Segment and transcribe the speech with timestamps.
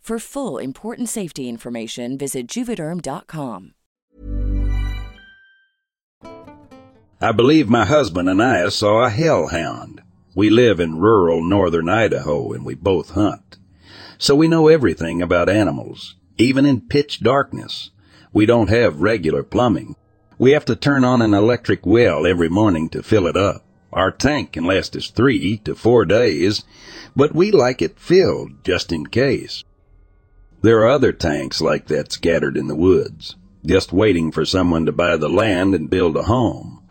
[0.00, 3.74] For full important safety information, visit juvederm.com.
[7.20, 10.00] I believe my husband and I saw a hellhound.
[10.34, 13.58] We live in rural northern Idaho and we both hunt.
[14.16, 17.90] So we know everything about animals, even in pitch darkness.
[18.32, 19.96] We don't have regular plumbing.
[20.38, 23.64] We have to turn on an electric well every morning to fill it up.
[23.92, 26.64] Our tank can last us three to four days,
[27.14, 29.62] but we like it filled just in case.
[30.62, 33.34] There are other tanks like that scattered in the woods,
[33.64, 36.82] just waiting for someone to buy the land and build a home.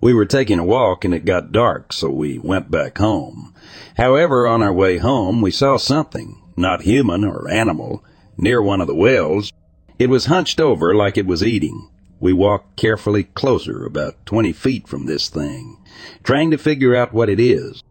[0.00, 3.52] We were taking a walk and it got dark, so we went back home.
[3.96, 8.04] However, on our way home, we saw something, not human or animal,
[8.36, 9.52] near one of the wells.
[9.98, 11.88] It was hunched over like it was eating.
[12.20, 15.78] We walked carefully closer, about 20 feet from this thing,
[16.22, 17.82] trying to figure out what it is.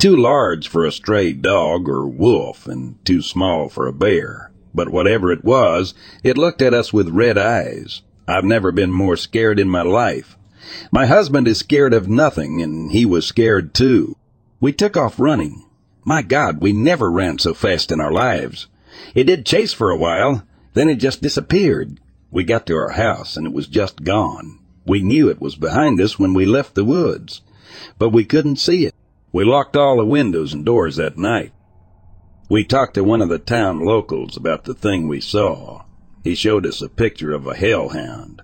[0.00, 4.50] Too large for a stray dog or wolf and too small for a bear.
[4.72, 5.92] But whatever it was,
[6.24, 8.00] it looked at us with red eyes.
[8.26, 10.38] I've never been more scared in my life.
[10.90, 14.16] My husband is scared of nothing and he was scared too.
[14.58, 15.66] We took off running.
[16.02, 18.68] My God, we never ran so fast in our lives.
[19.14, 22.00] It did chase for a while, then it just disappeared.
[22.30, 24.60] We got to our house and it was just gone.
[24.86, 27.42] We knew it was behind us when we left the woods,
[27.98, 28.94] but we couldn't see it.
[29.32, 31.52] We locked all the windows and doors that night.
[32.48, 35.84] We talked to one of the town locals about the thing we saw.
[36.24, 38.42] He showed us a picture of a hellhound.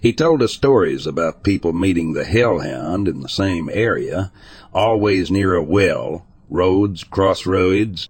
[0.00, 4.32] He told us stories about people meeting the hellhound in the same area,
[4.72, 8.08] always near a well, roads, crossroads,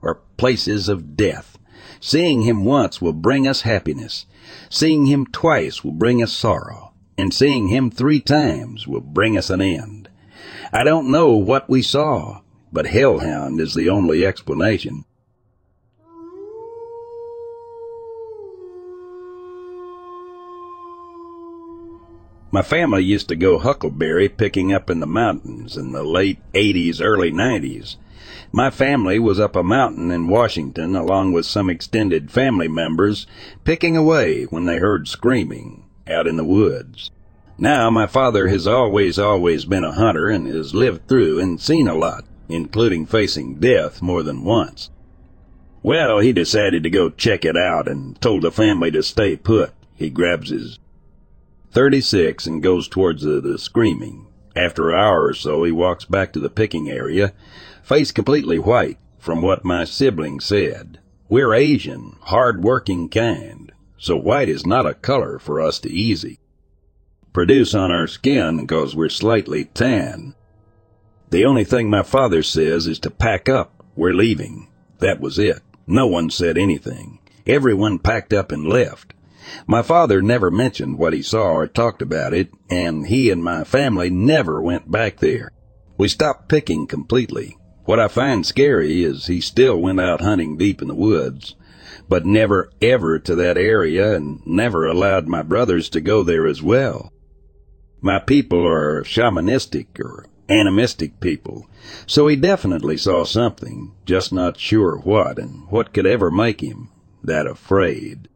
[0.00, 1.58] or places of death.
[2.00, 4.24] Seeing him once will bring us happiness.
[4.70, 6.92] Seeing him twice will bring us sorrow.
[7.18, 10.08] And seeing him three times will bring us an end.
[10.72, 15.04] I don't know what we saw, but Hellhound is the only explanation.
[22.50, 27.00] My family used to go huckleberry picking up in the mountains in the late 80s,
[27.02, 27.96] early 90s.
[28.52, 33.26] My family was up a mountain in Washington along with some extended family members
[33.64, 37.10] picking away when they heard screaming out in the woods.
[37.60, 41.88] Now my father has always, always been a hunter and has lived through and seen
[41.88, 44.90] a lot, including facing death more than once.
[45.82, 49.72] Well, he decided to go check it out and told the family to stay put.
[49.96, 50.78] He grabs his
[51.72, 54.28] 36 and goes towards the, the screaming.
[54.54, 57.32] After an hour or so, he walks back to the picking area,
[57.82, 61.00] face completely white from what my siblings said.
[61.28, 66.38] We're Asian, hard-working kind, so white is not a color for us to easy.
[67.32, 70.34] Produce on our skin because we're slightly tan.
[71.30, 73.84] The only thing my father says is to pack up.
[73.94, 74.68] We're leaving.
[75.00, 75.60] That was it.
[75.86, 77.18] No one said anything.
[77.46, 79.14] Everyone packed up and left.
[79.66, 83.64] My father never mentioned what he saw or talked about it, and he and my
[83.64, 85.50] family never went back there.
[85.96, 87.56] We stopped picking completely.
[87.84, 91.56] What I find scary is he still went out hunting deep in the woods,
[92.08, 96.62] but never ever to that area and never allowed my brothers to go there as
[96.62, 97.12] well.
[98.00, 101.66] My people are shamanistic or animistic people,
[102.06, 106.90] so he definitely saw something, just not sure what and what could ever make him
[107.24, 108.28] that afraid.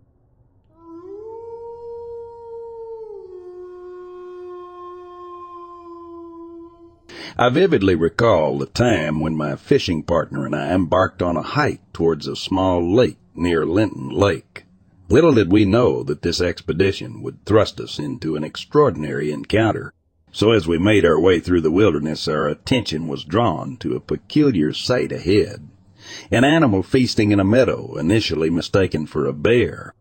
[7.39, 11.93] I vividly recall the time when my fishing partner and I embarked on a hike
[11.93, 14.65] towards a small lake near Linton Lake.
[15.13, 19.93] Little did we know that this expedition would thrust us into an extraordinary encounter.
[20.33, 24.01] So as we made our way through the wilderness, our attention was drawn to a
[24.01, 25.69] peculiar sight ahead.
[26.31, 29.93] An animal feasting in a meadow, initially mistaken for a bear.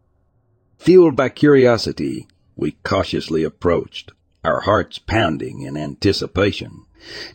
[0.77, 2.25] Fueled by curiosity,
[2.55, 4.13] we cautiously approached,
[4.45, 6.85] our hearts pounding in anticipation.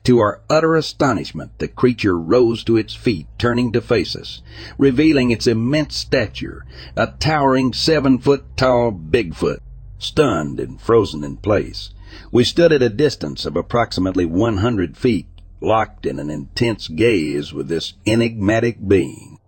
[0.04, 4.42] To our utter astonishment, the creature rose to its feet, turning to face us,
[4.78, 6.64] revealing its immense stature,
[6.96, 9.58] a towering seven foot tall Bigfoot,
[9.98, 11.90] stunned and frozen in place.
[12.30, 15.26] We stood at a distance of approximately 100 feet,
[15.60, 19.38] locked in an intense gaze with this enigmatic being.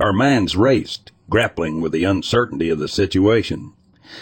[0.00, 3.74] Our minds raced, grappling with the uncertainty of the situation.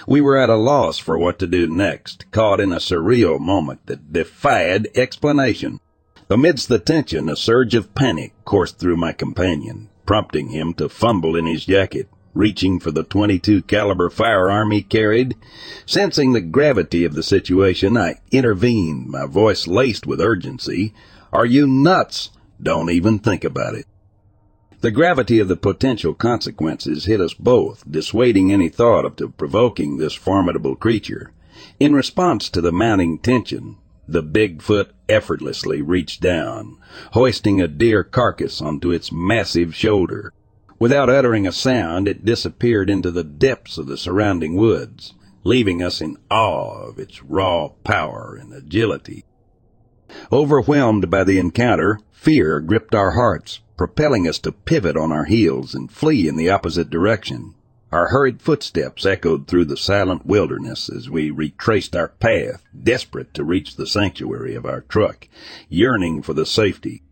[0.06, 3.86] We were at a loss for what to do next, caught in a surreal moment
[3.86, 5.80] that defied explanation.
[6.30, 11.36] Amidst the tension, a surge of panic coursed through my companion, prompting him to fumble
[11.36, 15.36] in his jacket, reaching for the 22 caliber firearm he carried.
[15.86, 20.92] Sensing the gravity of the situation, I intervened, my voice laced with urgency.
[21.32, 22.30] Are you nuts?
[22.62, 23.86] Don't even think about it.
[24.80, 30.14] The gravity of the potential consequences hit us both, dissuading any thought of provoking this
[30.14, 31.32] formidable creature.
[31.80, 36.76] In response to the mounting tension, the Bigfoot effortlessly reached down,
[37.12, 40.32] hoisting a deer carcass onto its massive shoulder.
[40.78, 46.00] Without uttering a sound, it disappeared into the depths of the surrounding woods, leaving us
[46.00, 49.24] in awe of its raw power and agility.
[50.32, 55.72] Overwhelmed by the encounter, fear gripped our hearts propelling us to pivot on our heels
[55.72, 57.54] and flee in the opposite direction.
[57.92, 63.44] Our hurried footsteps echoed through the silent wilderness as we retraced our path, desperate to
[63.44, 65.28] reach the sanctuary of our truck,
[65.68, 67.02] yearning for the safety.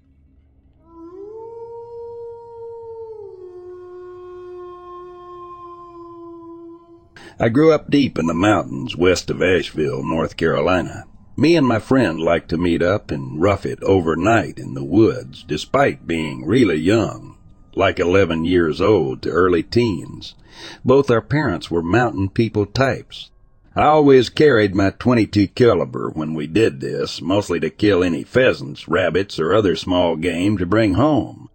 [7.39, 11.05] I grew up deep in the mountains west of Asheville, North Carolina.
[11.38, 15.45] Me and my friend like to meet up and rough it overnight in the woods,
[15.47, 17.37] despite being really young,
[17.75, 20.35] like 11 years old to early teens.
[20.83, 23.31] Both our parents were mountain people types.
[23.75, 28.88] I always carried my 22 caliber when we did this, mostly to kill any pheasants,
[28.88, 31.46] rabbits, or other small game to bring home.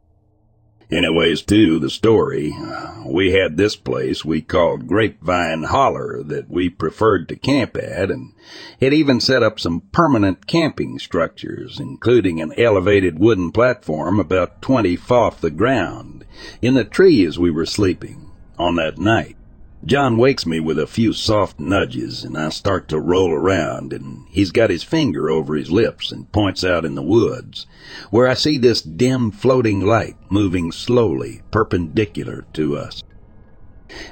[0.92, 6.68] Anyways, to the story, uh, we had this place we called Grapevine Holler that we
[6.68, 8.34] preferred to camp at, and
[8.82, 14.98] it even set up some permanent camping structures, including an elevated wooden platform about 20
[14.98, 16.26] feet off the ground,
[16.62, 18.30] in the trees we were sleeping
[18.60, 19.38] on that night.
[19.84, 24.26] John wakes me with a few soft nudges, and I start to roll around, and
[24.30, 27.66] he's got his finger over his lips and points out in the woods,
[28.12, 33.02] where I see this dim floating light moving slowly, perpendicular to us.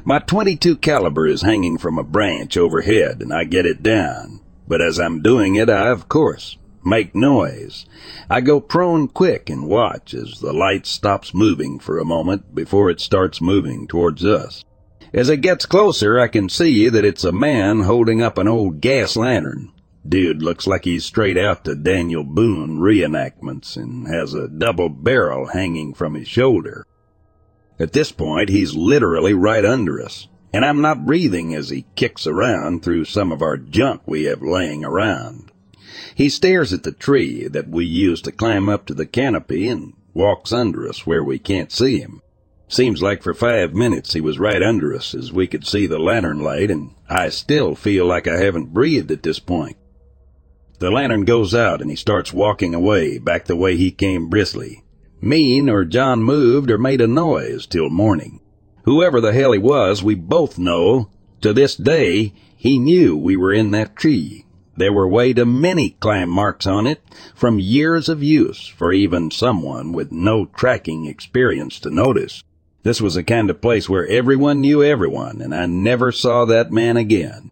[0.04, 4.40] My 22 caliber is hanging from a branch overhead, and I get it down.
[4.68, 7.86] But as I'm doing it, I, of course, make noise.
[8.28, 12.90] I go prone quick and watch as the light stops moving for a moment before
[12.90, 14.64] it starts moving towards us.
[15.12, 18.80] As it gets closer, I can see that it's a man holding up an old
[18.80, 19.72] gas lantern.
[20.08, 25.48] Dude looks like he's straight out to Daniel Boone reenactments and has a double barrel
[25.48, 26.86] hanging from his shoulder.
[27.80, 32.28] At this point, he's literally right under us, and I'm not breathing as he kicks
[32.28, 35.52] around through some of our junk we have laying around.
[36.14, 39.94] He stares at the tree that we use to climb up to the canopy and
[40.14, 42.22] walks under us where we can't see him.
[42.72, 45.98] Seems like for five minutes he was right under us as we could see the
[45.98, 49.76] lantern light, and I still feel like I haven't breathed at this point.
[50.78, 54.84] The lantern goes out and he starts walking away, back the way he came briskly.
[55.20, 58.40] Me nor John moved or made a noise till morning.
[58.84, 61.10] Whoever the hell he was, we both know,
[61.42, 64.46] to this day, he knew we were in that tree.
[64.78, 67.02] There were way too many climb marks on it
[67.34, 72.44] from years of use for even someone with no tracking experience to notice.
[72.84, 76.72] This was the kind of place where everyone knew everyone, and I never saw that
[76.72, 77.52] man again.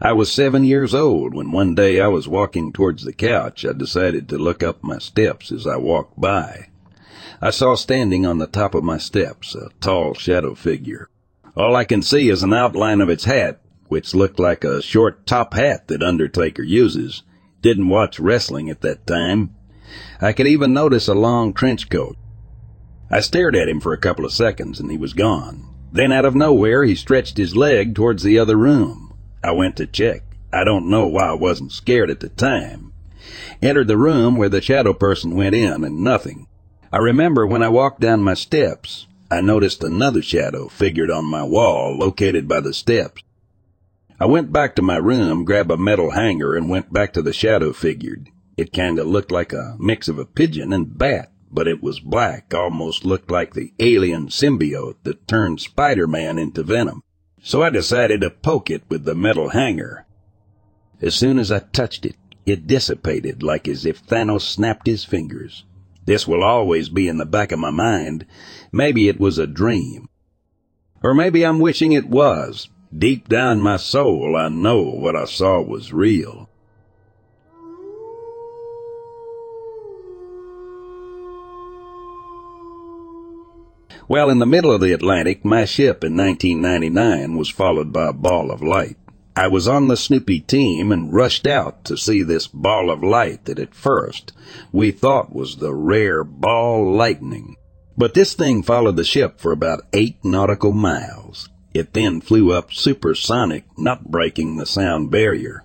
[0.00, 3.66] I was seven years old when one day I was walking towards the couch.
[3.66, 6.68] I decided to look up my steps as I walked by.
[7.42, 11.08] I saw standing on the top of my steps a tall shadow figure.
[11.56, 15.26] All I can see is an outline of its hat, which looked like a short
[15.26, 17.24] top hat that Undertaker uses.
[17.60, 19.54] Didn't watch wrestling at that time.
[20.20, 22.16] I could even notice a long trench coat.
[23.10, 25.66] I stared at him for a couple of seconds and he was gone.
[25.90, 29.14] Then out of nowhere he stretched his leg towards the other room.
[29.42, 30.22] I went to check.
[30.52, 32.92] I don't know why I wasn't scared at the time.
[33.60, 36.46] Entered the room where the shadow person went in and nothing.
[36.92, 41.42] I remember when I walked down my steps, I noticed another shadow figured on my
[41.42, 43.22] wall located by the steps.
[44.20, 47.32] I went back to my room, grabbed a metal hanger, and went back to the
[47.32, 48.28] shadow figured.
[48.56, 52.52] It kinda looked like a mix of a pigeon and bat, but it was black,
[52.52, 57.02] almost looked like the alien symbiote that turned Spider-Man into Venom.
[57.40, 60.04] So I decided to poke it with the metal hanger.
[61.00, 65.64] As soon as I touched it, it dissipated like as if Thanos snapped his fingers.
[66.06, 68.26] This will always be in the back of my mind.
[68.72, 70.08] Maybe it was a dream.
[71.04, 75.60] Or maybe I'm wishing it was, Deep down my soul, I know what I saw
[75.60, 76.48] was real.
[84.08, 88.12] Well, in the middle of the Atlantic, my ship in 1999 was followed by a
[88.14, 88.96] ball of light.
[89.36, 93.44] I was on the Snoopy team and rushed out to see this ball of light
[93.44, 94.32] that at first
[94.72, 97.56] we thought was the rare ball lightning.
[97.98, 101.50] But this thing followed the ship for about eight nautical miles.
[101.78, 105.62] It then flew up supersonic, not breaking the sound barrier.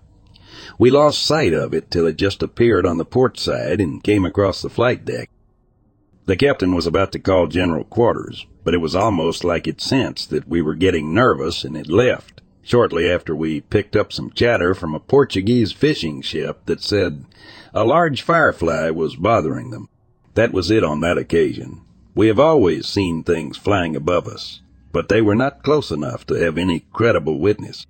[0.77, 4.23] We lost sight of it till it just appeared on the port side and came
[4.23, 5.31] across the flight deck.
[6.27, 10.29] The captain was about to call general quarters, but it was almost like it sensed
[10.29, 12.41] that we were getting nervous and it left.
[12.61, 17.25] Shortly after we picked up some chatter from a Portuguese fishing ship that said
[17.73, 19.89] a large firefly was bothering them.
[20.35, 21.81] That was it on that occasion.
[22.13, 24.61] We have always seen things flying above us,
[24.93, 27.85] but they were not close enough to have any credible witness.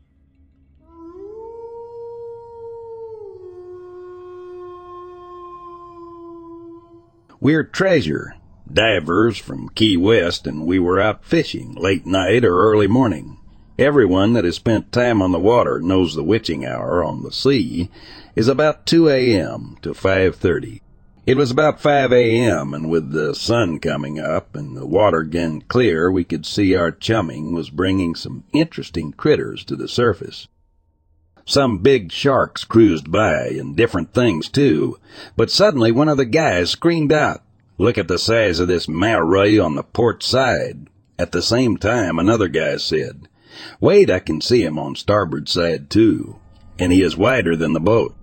[7.39, 8.35] We're treasure
[8.71, 13.37] divers from Key West, and we were out fishing late night or early morning.
[13.77, 17.89] Everyone that has spent time on the water knows the witching hour on the sea
[18.33, 19.77] is about 2 a.m.
[19.81, 20.79] to 5.30.
[21.25, 25.61] It was about 5 a.m., and with the sun coming up and the water getting
[25.61, 30.49] clear, we could see our chumming was bringing some interesting critters to the surface.
[31.45, 34.97] Some big sharks cruised by, and different things too,
[35.37, 37.41] but suddenly one of the guys screamed out,
[37.77, 40.87] Look at the size of this Maori on the port side.
[41.17, 43.29] At the same time, another guy said,
[43.79, 46.35] Wait, I can see him on starboard side too,
[46.77, 48.13] and he is wider than the boat.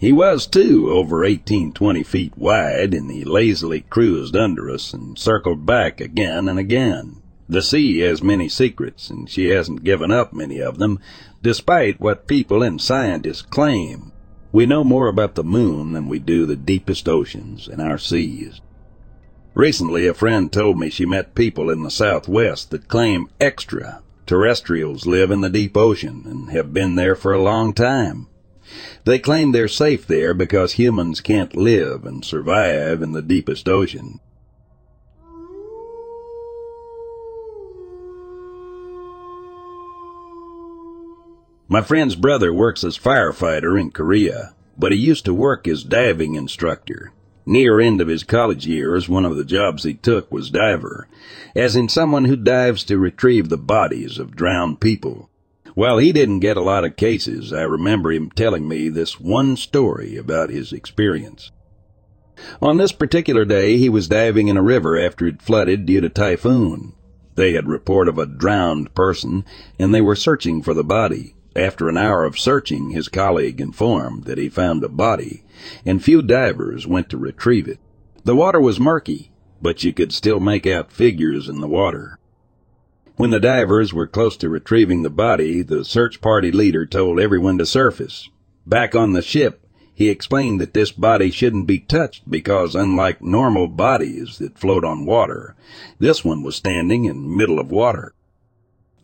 [0.00, 5.18] He was, too, over eighteen, twenty feet wide, and he lazily cruised under us and
[5.18, 7.20] circled back again and again.
[7.48, 11.00] The sea has many secrets, and she hasn't given up many of them,
[11.42, 14.12] despite what people and scientists claim.
[14.52, 18.60] We know more about the moon than we do the deepest oceans and our seas.
[19.54, 25.06] Recently, a friend told me she met people in the Southwest that claim extra terrestrials
[25.06, 28.28] live in the deep ocean and have been there for a long time.
[29.04, 34.20] They claim they're safe there because humans can't live and survive in the deepest ocean.
[41.70, 46.34] My friend's brother works as firefighter in Korea, but he used to work as diving
[46.34, 47.12] instructor.
[47.44, 51.08] Near end of his college years, one of the jobs he took was diver,
[51.54, 55.28] as in someone who dives to retrieve the bodies of drowned people.
[55.78, 59.54] While he didn't get a lot of cases, I remember him telling me this one
[59.54, 61.52] story about his experience.
[62.60, 66.08] On this particular day, he was diving in a river after it flooded due to
[66.08, 66.94] typhoon.
[67.36, 69.44] They had report of a drowned person,
[69.78, 71.36] and they were searching for the body.
[71.54, 75.44] After an hour of searching, his colleague informed that he found a body,
[75.86, 77.78] and few divers went to retrieve it.
[78.24, 79.30] The water was murky,
[79.62, 82.18] but you could still make out figures in the water.
[83.18, 87.58] When the divers were close to retrieving the body, the search party leader told everyone
[87.58, 88.28] to surface.
[88.64, 93.66] Back on the ship, he explained that this body shouldn't be touched because unlike normal
[93.66, 95.56] bodies that float on water,
[95.98, 98.14] this one was standing in middle of water.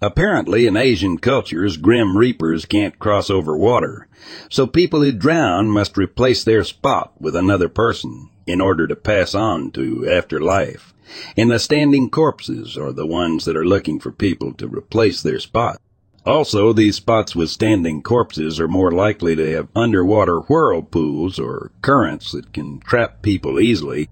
[0.01, 4.07] Apparently, in Asian cultures, grim reapers can't cross over water,
[4.49, 9.35] so people who drown must replace their spot with another person in order to pass
[9.35, 10.94] on to afterlife.
[11.37, 15.39] And the standing corpses are the ones that are looking for people to replace their
[15.39, 15.81] spot.
[16.27, 22.33] Also, these spots with standing corpses are more likely to have underwater whirlpools or currents
[22.33, 24.09] that can trap people easily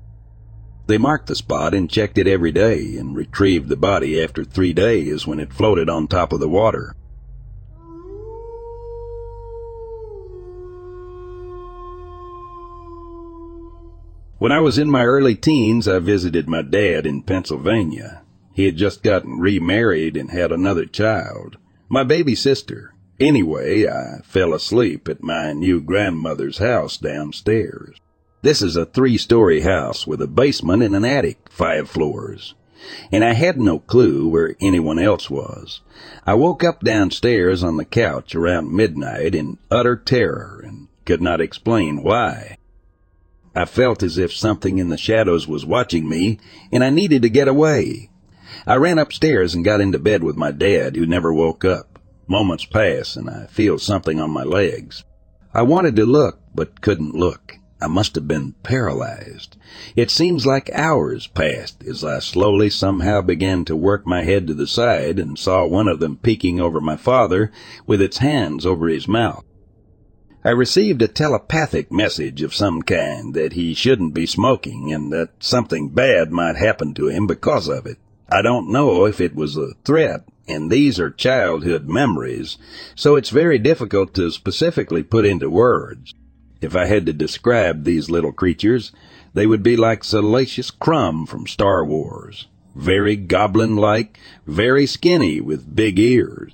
[0.87, 4.73] they marked the spot and checked it every day and retrieved the body after three
[4.73, 6.95] days when it floated on top of the water.
[14.43, 18.23] When I was in my early teens, I visited my dad in Pennsylvania.
[18.53, 21.59] He had just gotten remarried and had another child,
[21.89, 22.93] my baby sister.
[23.21, 28.01] Anyway, I fell asleep at my new grandmother's house downstairs.
[28.43, 32.57] This is a three story house with a basement and an attic, five floors.
[33.13, 35.83] And I had no clue where anyone else was.
[36.27, 41.41] I woke up downstairs on the couch around midnight in utter terror and could not
[41.41, 42.57] explain why.
[43.55, 46.39] I felt as if something in the shadows was watching me
[46.73, 48.11] and I needed to get away.
[48.67, 51.99] I ran upstairs and got into bed with my dad who never woke up.
[52.27, 55.05] Moments pass and I feel something on my legs.
[55.53, 57.59] I wanted to look but couldn't look.
[57.83, 59.57] I must have been paralyzed.
[59.97, 64.55] It seems like hours passed as I slowly somehow began to work my head to
[64.55, 67.51] the side and saw one of them peeking over my father
[67.87, 69.45] with its hands over his mouth.
[70.45, 75.31] I received a telepathic message of some kind that he shouldn't be smoking and that
[75.39, 77.99] something bad might happen to him because of it.
[78.29, 82.59] I don't know if it was a threat, and these are childhood memories,
[82.97, 86.13] so it's very difficult to specifically put into words.
[86.61, 88.91] If I had to describe these little creatures,
[89.35, 92.49] they would be like Salacious Crumb from Star Wars.
[92.75, 96.53] Very goblin-like, very skinny with big ears.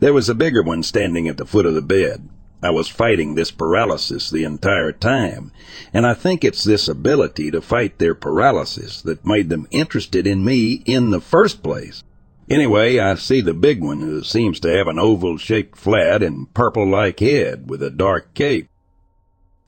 [0.00, 2.28] There was a bigger one standing at the foot of the bed.
[2.64, 5.52] I was fighting this paralysis the entire time,
[5.92, 10.42] and I think it's this ability to fight their paralysis that made them interested in
[10.42, 12.02] me in the first place.
[12.48, 17.20] Anyway, I see the big one who seems to have an oval-shaped flat and purple-like
[17.20, 18.66] head with a dark cape.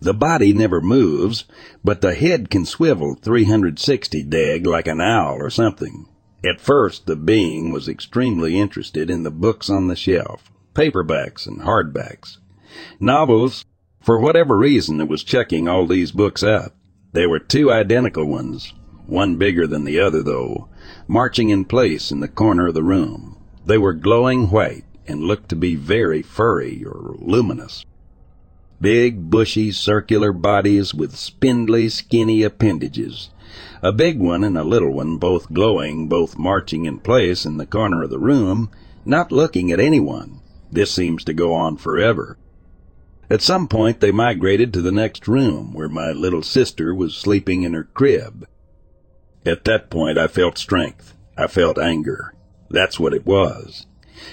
[0.01, 1.45] The body never moves,
[1.85, 6.09] but the head can swivel 360 dag like an owl or something.
[6.43, 11.61] At first, the being was extremely interested in the books on the shelf, paperbacks and
[11.61, 12.39] hardbacks.
[13.01, 13.65] Novels,
[14.01, 16.73] for whatever reason, it was checking all these books out.
[17.13, 18.73] There were two identical ones,
[19.07, 20.69] one bigger than the other though,
[21.09, 23.37] marching in place in the corner of the room.
[23.65, 27.85] They were glowing white and looked to be very furry or luminous.
[28.81, 33.31] Big, bushy, circular bodies with spindly, skinny appendages.
[33.83, 37.67] A big one and a little one, both glowing, both marching in place in the
[37.67, 38.71] corner of the room,
[39.05, 40.41] not looking at anyone.
[40.71, 42.37] This seems to go on forever.
[43.29, 47.63] At some point they migrated to the next room, where my little sister was sleeping
[47.63, 48.47] in her crib.
[49.45, 51.15] At that point I felt strength.
[51.37, 52.35] I felt anger.
[52.71, 53.87] That's what it was.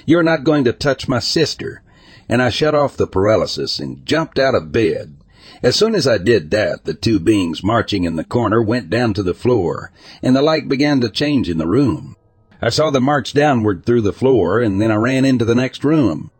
[0.05, 1.83] You're not going to touch my sister
[2.29, 5.17] and I shut off the paralysis and jumped out of bed.
[5.61, 9.13] As soon as I did that, the two beings marching in the corner went down
[9.13, 12.15] to the floor, and the light began to change in the room.
[12.61, 15.83] I saw them march downward through the floor, and then I ran into the next
[15.83, 16.31] room.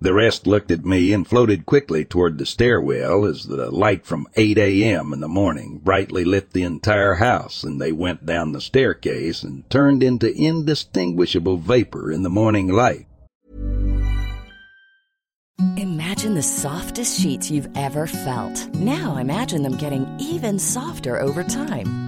[0.00, 4.28] The rest looked at me and floated quickly toward the stairwell as the light from
[4.36, 5.12] 8 a.m.
[5.12, 9.68] in the morning brightly lit the entire house, and they went down the staircase and
[9.68, 13.06] turned into indistinguishable vapor in the morning light.
[15.76, 18.72] Imagine the softest sheets you've ever felt.
[18.74, 22.07] Now imagine them getting even softer over time.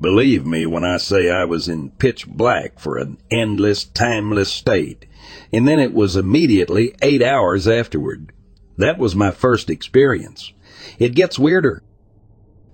[0.00, 5.06] Believe me when I say I was in pitch black for an endless, timeless state,
[5.52, 8.32] and then it was immediately eight hours afterward.
[8.76, 10.52] That was my first experience.
[10.98, 11.82] It gets weirder.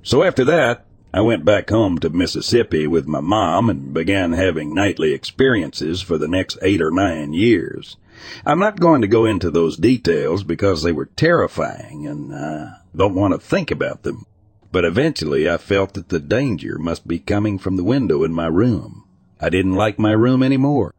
[0.02, 4.74] So after that, I went back home to Mississippi with my mom and began having
[4.74, 7.96] nightly experiences for the next eight or nine years.
[8.46, 13.14] I'm not going to go into those details because they were terrifying and I don't
[13.14, 14.24] want to think about them.
[14.72, 18.46] But eventually I felt that the danger must be coming from the window in my
[18.46, 19.04] room.
[19.40, 20.94] I didn't like my room anymore.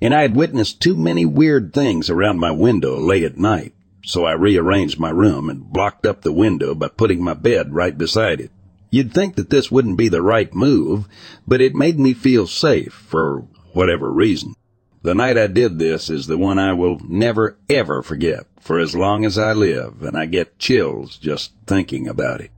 [0.00, 4.24] And I had witnessed too many weird things around my window late at night, so
[4.24, 8.40] I rearranged my room and blocked up the window by putting my bed right beside
[8.40, 8.50] it.
[8.90, 11.06] You'd think that this wouldn't be the right move,
[11.46, 14.54] but it made me feel safe for whatever reason.
[15.02, 18.96] The night I did this is the one I will never ever forget for as
[18.96, 22.50] long as I live, and I get chills just thinking about it.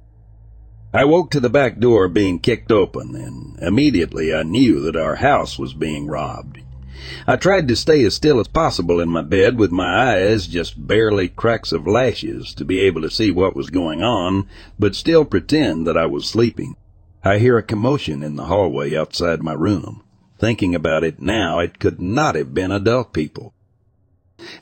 [0.96, 5.16] I woke to the back door being kicked open, and immediately I knew that our
[5.16, 6.60] house was being robbed.
[7.26, 10.86] I tried to stay as still as possible in my bed with my eyes just
[10.86, 15.26] barely cracks of lashes to be able to see what was going on, but still
[15.26, 16.76] pretend that I was sleeping.
[17.22, 20.02] I hear a commotion in the hallway outside my room.
[20.38, 23.52] Thinking about it now, it could not have been adult people.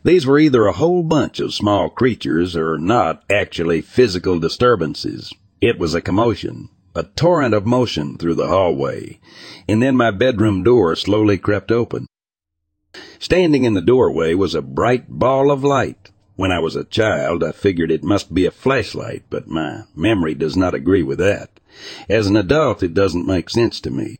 [0.03, 5.33] These were either a whole bunch of small creatures or not actually physical disturbances,
[5.65, 9.19] it was a commotion, a torrent of motion through the hallway,
[9.67, 12.07] and then my bedroom door slowly crept open.
[13.19, 16.11] Standing in the doorway was a bright ball of light.
[16.37, 20.35] When I was a child, I figured it must be a flashlight, but my memory
[20.35, 21.61] does not agree with that.
[22.11, 24.19] As an adult, it doesn't make sense to me.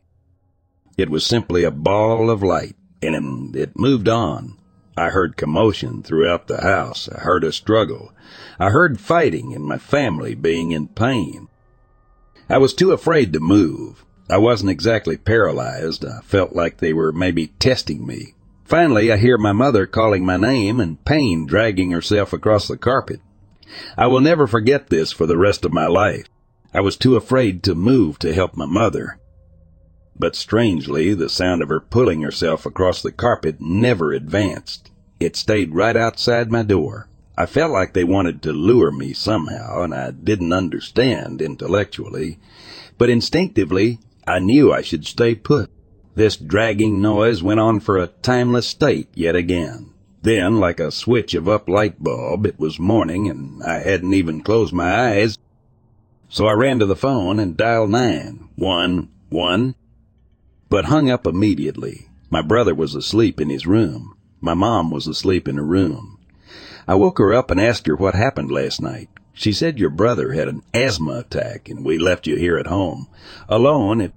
[0.97, 4.57] It was simply a ball of light, and it moved on.
[4.97, 7.09] I heard commotion throughout the house.
[7.09, 8.13] I heard a struggle.
[8.59, 11.49] I heard fighting and my family being in pain.
[12.49, 14.05] I was too afraid to move.
[14.29, 16.05] I wasn't exactly paralyzed.
[16.05, 18.35] I felt like they were maybe testing me.
[18.63, 23.19] Finally, I hear my mother calling my name and pain dragging herself across the carpet.
[23.97, 26.27] I will never forget this for the rest of my life.
[26.73, 29.19] I was too afraid to move to help my mother.
[30.17, 34.89] But strangely, the sound of her pulling herself across the carpet never advanced.
[35.19, 37.09] It stayed right outside my door.
[37.37, 42.39] I felt like they wanted to lure me somehow, and I didn't understand intellectually,
[42.97, 45.69] but instinctively I knew I should stay put.
[46.15, 49.89] This dragging noise went on for a timeless state yet again.
[50.21, 54.41] Then, like a switch of up light bulb, it was morning and I hadn't even
[54.41, 55.37] closed my eyes.
[56.29, 59.75] So I ran to the phone and dialed nine, one, one,
[60.75, 62.09] but hung up immediately.
[62.29, 64.13] My brother was asleep in his room.
[64.41, 66.19] My mom was asleep in her room.
[66.85, 69.07] I woke her up and asked her what happened last night.
[69.31, 73.07] She said your brother had an asthma attack and we left you here at home,
[73.47, 74.11] alone at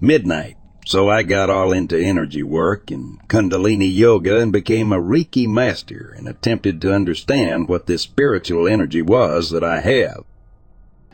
[0.00, 0.56] midnight.
[0.86, 6.14] So I got all into energy work and Kundalini yoga and became a Reiki master
[6.16, 10.24] and attempted to understand what this spiritual energy was that I have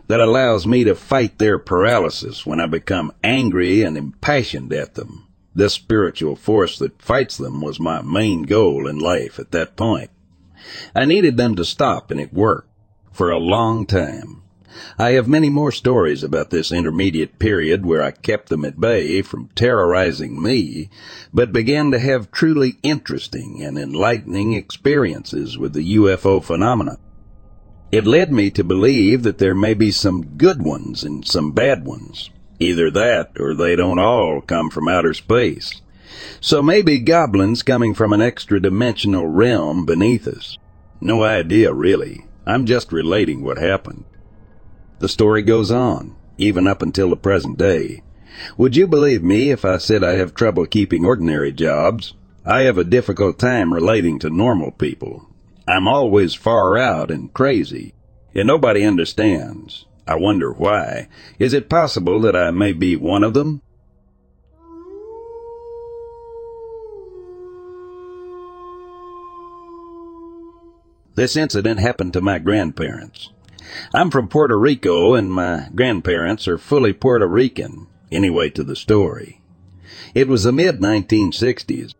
[0.06, 5.26] that allows me to fight their paralysis when I become angry and impassioned at them.
[5.54, 10.10] This spiritual force that fights them was my main goal in life at that point.
[10.94, 12.70] I needed them to stop and it worked
[13.12, 14.42] for a long time.
[14.98, 19.22] I have many more stories about this intermediate period where I kept them at bay
[19.22, 20.90] from terrorizing me,
[21.32, 26.98] but began to have truly interesting and enlightening experiences with the UFO phenomena.
[27.94, 31.84] It led me to believe that there may be some good ones and some bad
[31.84, 32.28] ones.
[32.58, 35.80] Either that or they don't all come from outer space.
[36.40, 40.58] So maybe goblins coming from an extra dimensional realm beneath us.
[41.00, 42.24] No idea, really.
[42.44, 44.02] I'm just relating what happened.
[44.98, 48.02] The story goes on, even up until the present day.
[48.56, 52.14] Would you believe me if I said I have trouble keeping ordinary jobs?
[52.44, 55.28] I have a difficult time relating to normal people.
[55.66, 57.94] I'm always far out and crazy,
[58.34, 59.86] and nobody understands.
[60.06, 61.08] I wonder why.
[61.38, 63.62] Is it possible that I may be one of them?
[71.14, 73.30] This incident happened to my grandparents.
[73.94, 79.40] I'm from Puerto Rico and my grandparents are fully Puerto Rican, anyway to the story.
[80.14, 81.94] It was the mid 1960s.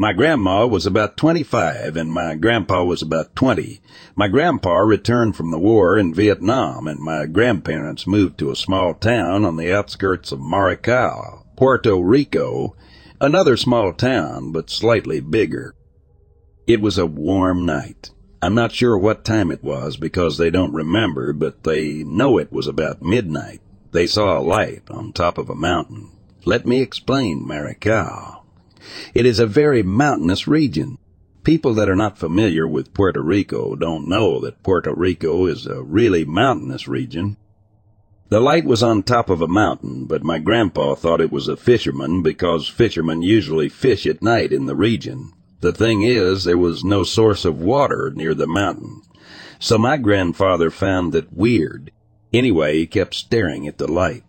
[0.00, 3.82] My grandma was about 25 and my grandpa was about 20.
[4.16, 8.94] My grandpa returned from the war in Vietnam and my grandparents moved to a small
[8.94, 12.74] town on the outskirts of Maricao, Puerto Rico,
[13.20, 15.74] another small town but slightly bigger.
[16.66, 18.08] It was a warm night.
[18.40, 22.50] I'm not sure what time it was because they don't remember, but they know it
[22.50, 23.60] was about midnight.
[23.92, 26.10] They saw a light on top of a mountain.
[26.46, 28.39] Let me explain Maricao.
[29.14, 30.98] It is a very mountainous region.
[31.42, 35.82] People that are not familiar with Puerto Rico don't know that Puerto Rico is a
[35.82, 37.36] really mountainous region.
[38.28, 41.56] The light was on top of a mountain, but my grandpa thought it was a
[41.56, 45.32] fisherman because fishermen usually fish at night in the region.
[45.60, 49.02] The thing is, there was no source of water near the mountain.
[49.58, 51.90] So my grandfather found that weird.
[52.32, 54.22] Anyway, he kept staring at the light.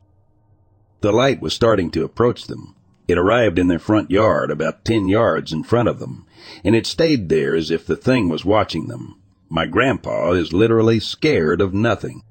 [1.01, 2.75] The light was starting to approach them.
[3.07, 6.25] It arrived in their front yard about ten yards in front of them,
[6.63, 9.19] and it stayed there as if the thing was watching them.
[9.49, 12.21] My grandpa is literally scared of nothing.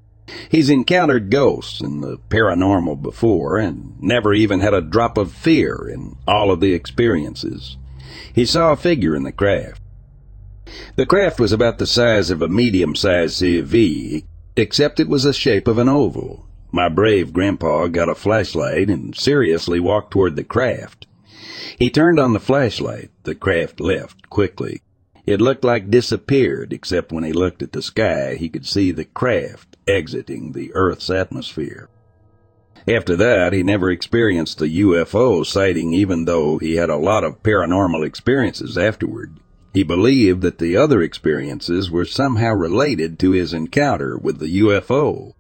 [0.49, 5.89] He's encountered ghosts and the paranormal before and never even had a drop of fear
[5.93, 7.77] in all of the experiences
[8.33, 9.83] he saw a figure in the craft.
[10.97, 14.25] The craft was about the size of a medium-sized CV,
[14.57, 16.47] except it was the shape of an oval.
[16.73, 21.07] My brave grandpa got a flashlight and seriously walked toward the craft.
[21.79, 23.11] He turned on the flashlight.
[23.25, 24.83] The craft left quickly.
[25.27, 29.05] It looked like disappeared, except when he looked at the sky, he could see the
[29.05, 31.89] craft exiting the Earth's atmosphere.
[32.89, 37.43] After that, he never experienced a UFO sighting even though he had a lot of
[37.43, 39.39] paranormal experiences afterward.
[39.75, 45.35] He believed that the other experiences were somehow related to his encounter with the UFO.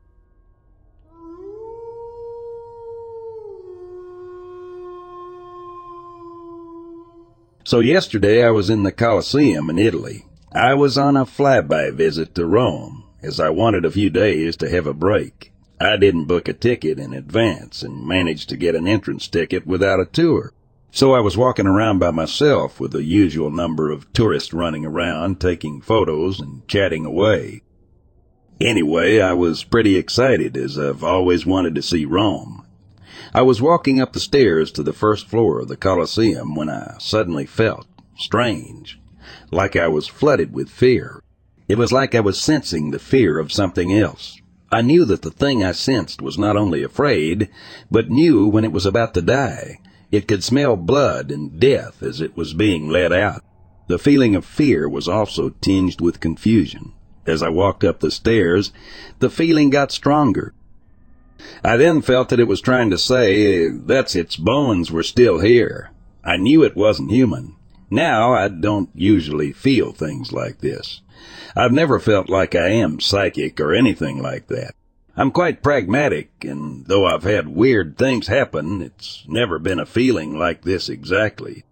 [7.70, 10.26] So yesterday I was in the Colosseum in Italy.
[10.50, 14.68] I was on a flyby visit to Rome, as I wanted a few days to
[14.68, 15.52] have a break.
[15.80, 20.00] I didn't book a ticket in advance and managed to get an entrance ticket without
[20.00, 20.52] a tour.
[20.90, 25.40] So I was walking around by myself with the usual number of tourists running around,
[25.40, 27.62] taking photos and chatting away.
[28.60, 32.59] Anyway, I was pretty excited as I've always wanted to see Rome.
[33.32, 36.96] I was walking up the stairs to the first floor of the Colosseum when I
[36.98, 38.98] suddenly felt strange,
[39.50, 41.22] like I was flooded with fear.
[41.68, 44.40] It was like I was sensing the fear of something else,
[44.72, 47.48] I knew that the thing I sensed was not only afraid,
[47.90, 49.80] but knew when it was about to die.
[50.12, 53.42] It could smell blood and death as it was being let out.
[53.88, 56.92] The feeling of fear was also tinged with confusion.
[57.26, 58.72] As I walked up the stairs,
[59.18, 60.54] the feeling got stronger.
[61.64, 65.90] I then felt that it was trying to say, that's its bones were still here.
[66.24, 67.56] I knew it wasn't human.
[67.90, 71.00] Now I don't usually feel things like this.
[71.56, 74.74] I've never felt like I am psychic or anything like that.
[75.16, 80.38] I'm quite pragmatic, and though I've had weird things happen, it's never been a feeling
[80.38, 81.64] like this exactly.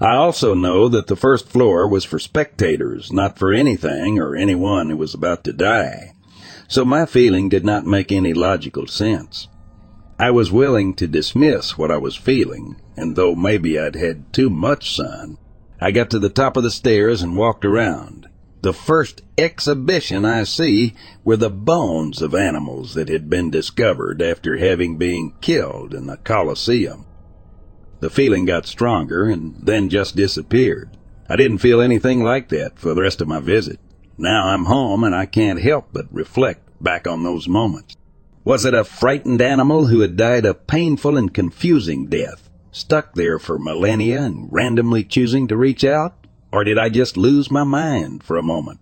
[0.00, 4.90] I also know that the first floor was for spectators, not for anything or anyone
[4.90, 6.12] who was about to die.
[6.68, 9.48] So my feeling did not make any logical sense.
[10.18, 14.48] I was willing to dismiss what I was feeling, and though maybe I'd had too
[14.48, 15.36] much sun,
[15.80, 18.26] I got to the top of the stairs and walked around.
[18.62, 24.56] The first exhibition I see were the bones of animals that had been discovered after
[24.56, 27.04] having been killed in the Colosseum.
[28.00, 30.96] The feeling got stronger and then just disappeared.
[31.28, 33.78] I didn't feel anything like that for the rest of my visit.
[34.18, 37.96] Now I'm home and I can't help but reflect back on those moments.
[38.44, 43.38] Was it a frightened animal who had died a painful and confusing death, stuck there
[43.38, 46.14] for millennia and randomly choosing to reach out?
[46.52, 48.80] Or did I just lose my mind for a moment?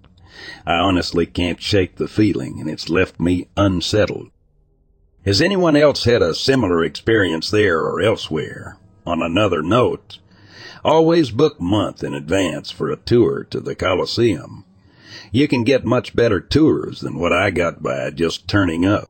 [0.67, 4.31] I honestly can't shake the feeling, and it's left me unsettled.
[5.25, 8.77] Has anyone else had a similar experience there or elsewhere?
[9.07, 10.19] On another note,
[10.85, 14.65] always book month in advance for a tour to the Colosseum.
[15.33, 19.09] You can get much better tours than what I got by just turning up.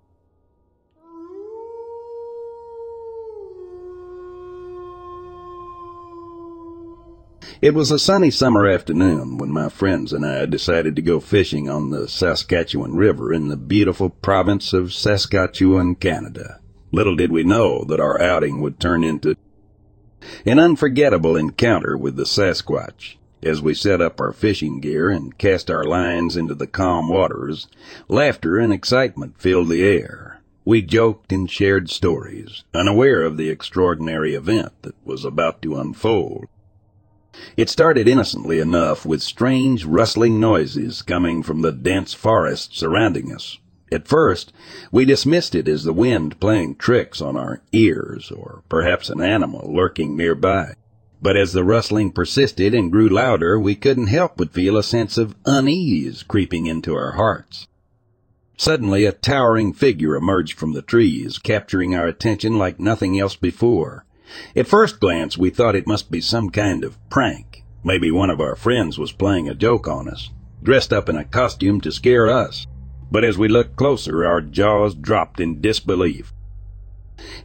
[7.64, 11.67] It was a sunny summer afternoon when my friends and I decided to go fishing
[11.67, 16.61] on the Saskatchewan River in the beautiful province of Saskatchewan, Canada.
[16.93, 19.37] Little did we know that our outing would turn into
[20.45, 23.17] an unforgettable encounter with the Sasquatch.
[23.44, 27.68] As we set up our fishing gear and cast our lines into the calm waters,
[28.09, 30.40] laughter and excitement filled the air.
[30.64, 36.46] We joked and shared stories, unaware of the extraordinary event that was about to unfold.
[37.54, 43.59] It started innocently enough with strange rustling noises coming from the dense forest surrounding us.
[43.92, 44.54] At first,
[44.90, 49.70] we dismissed it as the wind playing tricks on our ears, or perhaps an animal
[49.70, 50.76] lurking nearby.
[51.24, 55.16] But as the rustling persisted and grew louder, we couldn't help but feel a sense
[55.16, 57.66] of unease creeping into our hearts.
[58.58, 64.04] Suddenly, a towering figure emerged from the trees, capturing our attention like nothing else before.
[64.54, 67.64] At first glance, we thought it must be some kind of prank.
[67.82, 70.28] Maybe one of our friends was playing a joke on us,
[70.62, 72.66] dressed up in a costume to scare us.
[73.10, 76.34] But as we looked closer, our jaws dropped in disbelief.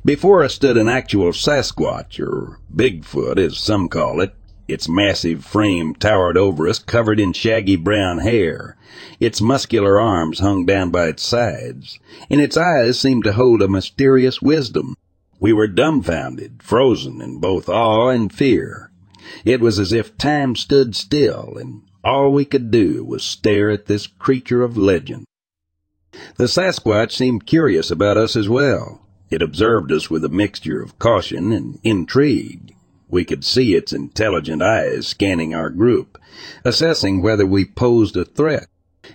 [0.04, 4.34] Before us stood an actual Sasquatch, or Bigfoot as some call it.
[4.68, 8.78] Its massive frame towered over us, covered in shaggy brown hair.
[9.20, 13.68] Its muscular arms hung down by its sides, and its eyes seemed to hold a
[13.68, 14.96] mysterious wisdom.
[15.40, 18.92] We were dumbfounded, frozen in both awe and fear.
[19.44, 23.88] It was as if time stood still, and all we could do was stare at
[23.88, 25.26] this creature of legend.
[26.38, 29.02] The Sasquatch seemed curious about us as well.
[29.30, 32.74] It observed us with a mixture of caution and intrigue.
[33.10, 36.18] We could see its intelligent eyes scanning our group,
[36.66, 38.68] assessing whether we posed a threat.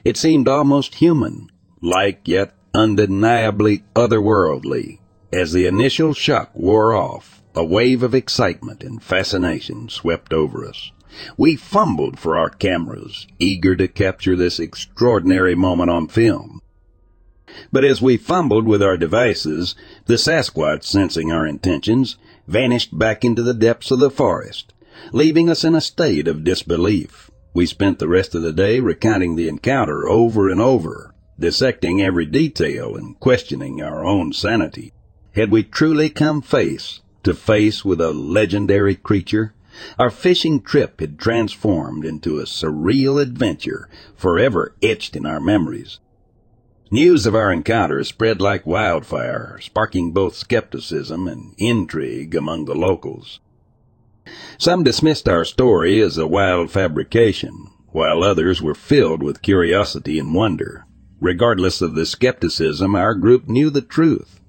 [0.05, 1.49] It seemed almost human,
[1.81, 4.99] like yet undeniably otherworldly.
[5.33, 10.91] As the initial shock wore off, a wave of excitement and fascination swept over us.
[11.37, 16.61] We fumbled for our cameras, eager to capture this extraordinary moment on film.
[17.73, 19.75] But as we fumbled with our devices,
[20.07, 24.73] the Sasquatch, sensing our intentions, vanished back into the depths of the forest,
[25.13, 27.31] leaving us in a state of disbelief.
[27.53, 32.27] We spent the rest of the day recounting the encounter over and over, dissecting every
[32.27, 34.93] detail and questioning our own sanity.
[35.33, 39.55] Had we truly come face to face with a legendary creature?
[39.99, 45.99] Our fishing trip had transformed into a surreal adventure forever etched in our memories.
[46.91, 53.41] News of our encounter spread like wildfire, sparking both skepticism and intrigue among the locals.
[54.59, 60.35] Some dismissed our story as a wild fabrication, while others were filled with curiosity and
[60.35, 60.85] wonder.
[61.21, 64.41] Regardless of the skepticism, our group knew the truth.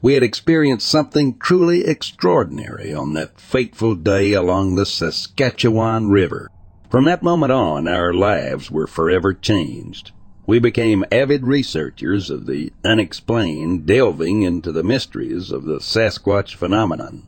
[0.00, 6.48] We had experienced something truly extraordinary on that fateful day along the Saskatchewan River.
[6.90, 10.12] From that moment on, our lives were forever changed.
[10.52, 17.26] We became avid researchers of the unexplained, delving into the mysteries of the Sasquatch phenomenon.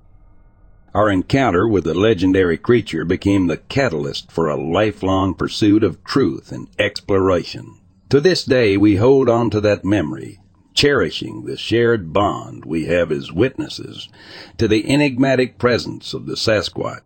[0.93, 6.53] Our encounter with the legendary creature became the catalyst for a lifelong pursuit of truth
[6.53, 7.79] and exploration.
[8.11, 10.41] To this day, we hold on to that memory,
[10.75, 14.11] cherishing the shared bond we have as witnesses
[14.59, 17.01] to the enigmatic presence of the Sasquatch.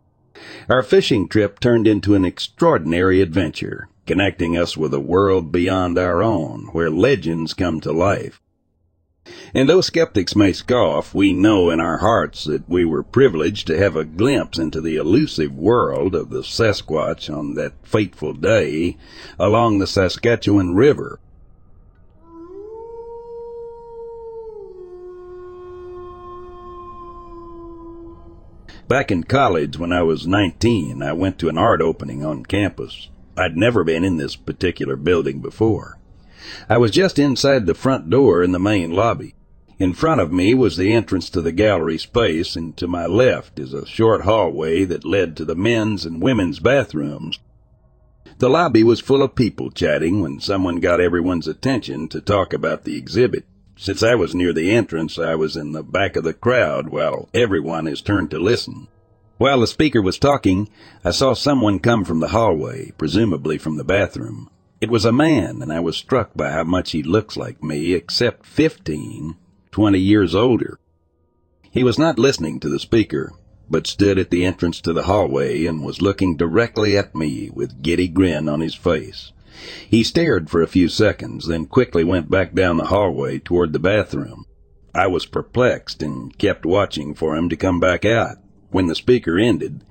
[0.67, 6.23] Our fishing trip turned into an extraordinary adventure, connecting us with a world beyond our
[6.23, 8.41] own, where legends come to life.
[9.53, 13.77] And though skeptics may scoff, we know in our hearts that we were privileged to
[13.77, 18.97] have a glimpse into the elusive world of the Sasquatch on that fateful day
[19.37, 21.19] along the Saskatchewan River.
[28.87, 33.09] Back in college when I was 19, I went to an art opening on campus.
[33.39, 35.97] I'd never been in this particular building before.
[36.67, 39.33] I was just inside the front door in the main lobby.
[39.77, 43.57] In front of me was the entrance to the gallery space, and to my left
[43.57, 47.39] is a short hallway that led to the men's and women's bathrooms.
[48.39, 52.83] The lobby was full of people chatting when someone got everyone's attention to talk about
[52.83, 53.45] the exhibit.
[53.77, 57.29] Since I was near the entrance, I was in the back of the crowd while
[57.33, 58.89] everyone is turned to listen.
[59.39, 60.67] While the speaker was talking,
[61.05, 64.49] I saw someone come from the hallway, presumably from the bathroom.
[64.81, 67.93] It was a man, and I was struck by how much he looks like me,
[67.93, 69.37] except fifteen,
[69.71, 70.77] twenty years older.
[71.71, 73.31] He was not listening to the speaker,
[73.69, 77.81] but stood at the entrance to the hallway and was looking directly at me with
[77.81, 79.31] giddy grin on his face.
[79.89, 83.79] He stared for a few seconds, then quickly went back down the hallway toward the
[83.79, 84.45] bathroom.
[84.93, 88.35] I was perplexed and kept watching for him to come back out.
[88.71, 89.83] When the speaker ended,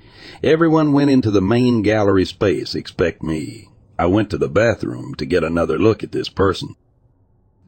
[0.42, 3.68] everyone went into the main gallery space except me.
[3.98, 6.76] I went to the bathroom to get another look at this person.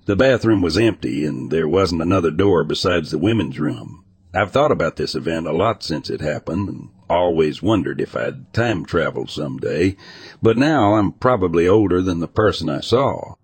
[0.07, 4.05] The bathroom was empty and there wasn't another door besides the women's room.
[4.33, 8.53] I've thought about this event a lot since it happened and always wondered if I'd
[8.53, 9.97] time travel someday,
[10.41, 13.35] but now I'm probably older than the person I saw.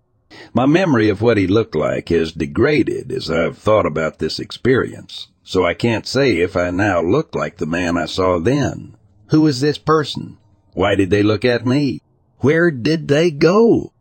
[0.53, 5.27] My memory of what he looked like has degraded as I've thought about this experience,
[5.43, 8.95] so I can't say if I now look like the man I saw then.
[9.27, 10.37] Who is this person?
[10.73, 12.01] Why did they look at me?
[12.39, 13.93] Where did they go?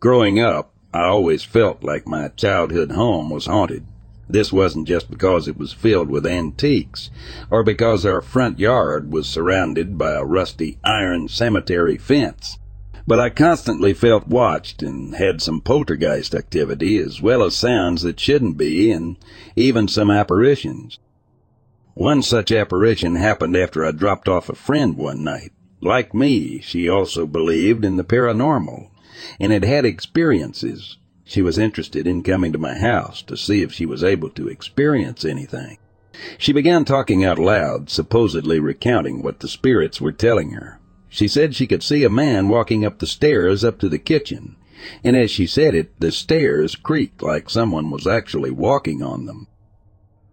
[0.00, 3.84] Growing up, I always felt like my childhood home was haunted.
[4.30, 7.10] This wasn't just because it was filled with antiques,
[7.50, 12.58] or because our front yard was surrounded by a rusty iron cemetery fence,
[13.06, 18.20] but I constantly felt watched and had some poltergeist activity as well as sounds that
[18.20, 19.16] shouldn't be and
[19.56, 20.98] even some apparitions.
[21.94, 25.52] One such apparition happened after I dropped off a friend one night.
[25.80, 28.90] Like me, she also believed in the paranormal
[29.40, 30.97] and had had experiences.
[31.28, 34.48] She was interested in coming to my house to see if she was able to
[34.48, 35.76] experience anything.
[36.38, 40.80] She began talking out loud, supposedly recounting what the spirits were telling her.
[41.10, 44.56] She said she could see a man walking up the stairs up to the kitchen,
[45.04, 49.48] and as she said it, the stairs creaked like someone was actually walking on them.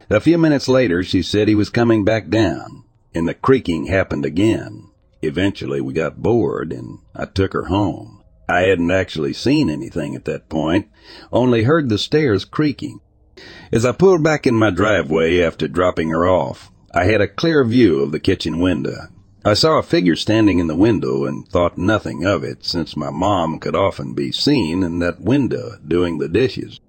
[0.09, 4.23] A few minutes later, she said he was coming back down, and the creaking happened
[4.23, 4.87] again.
[5.21, 8.21] Eventually, we got bored, and I took her home.
[8.47, 10.87] I hadn't actually seen anything at that point,
[11.31, 12.99] only heard the stairs creaking.
[13.71, 17.63] As I pulled back in my driveway after dropping her off, I had a clear
[17.65, 19.07] view of the kitchen window.
[19.43, 23.09] I saw a figure standing in the window and thought nothing of it since my
[23.09, 26.79] mom could often be seen in that window doing the dishes.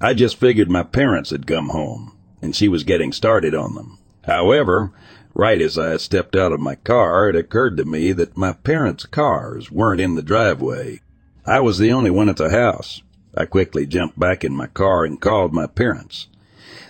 [0.00, 3.98] I just figured my parents had come home and she was getting started on them.
[4.24, 4.92] However,
[5.34, 9.06] Right as I stepped out of my car, it occurred to me that my parents'
[9.06, 11.00] cars weren't in the driveway.
[11.46, 13.02] I was the only one at the house.
[13.34, 16.28] I quickly jumped back in my car and called my parents.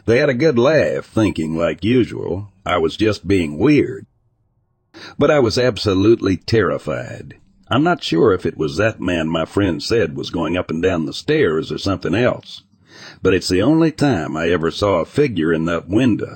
[0.07, 4.07] They had a good laugh, thinking, like usual, I was just being weird.
[5.17, 7.37] But I was absolutely terrified.
[7.69, 10.83] I'm not sure if it was that man my friend said was going up and
[10.83, 12.65] down the stairs or something else.
[13.23, 16.35] But it's the only time I ever saw a figure in that window.